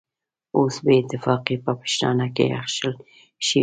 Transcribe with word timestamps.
اوس 0.57 0.75
بې 0.85 0.93
اتفاقي 1.01 1.55
په 1.65 1.71
پښتانه 1.81 2.25
کې 2.35 2.45
اخښل 2.59 2.91
شوې. 3.45 3.59